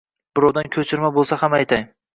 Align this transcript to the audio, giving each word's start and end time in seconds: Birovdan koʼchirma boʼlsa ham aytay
Birovdan 0.39 0.71
koʼchirma 0.77 1.15
boʼlsa 1.19 1.43
ham 1.45 1.59
aytay 1.61 1.91